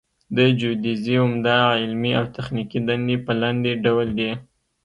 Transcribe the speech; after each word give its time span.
د 0.35 0.37
جیودیزي 0.59 1.15
عمده 1.23 1.57
علمي 1.81 2.11
او 2.19 2.25
تخنیکي 2.35 2.79
دندې 2.87 3.15
په 3.25 3.31
لاندې 3.41 3.71
ډول 3.85 4.07
دي 4.19 4.31